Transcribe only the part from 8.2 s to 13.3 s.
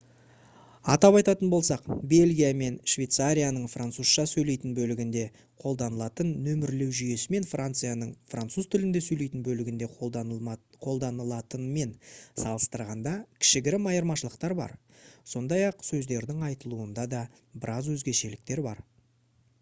француз тілінде сөйлейтін бөлігінде қолданылатынмен салыстырғанда